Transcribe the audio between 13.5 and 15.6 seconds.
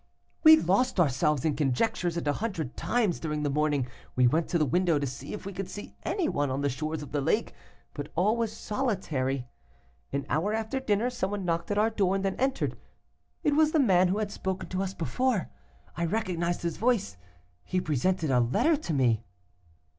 was the man who had spoken to us before.